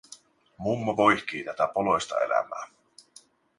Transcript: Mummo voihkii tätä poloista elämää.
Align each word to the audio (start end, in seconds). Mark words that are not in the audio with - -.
Mummo 0.57 0.97
voihkii 0.97 1.43
tätä 1.43 1.67
poloista 1.73 2.19
elämää. 2.19 2.67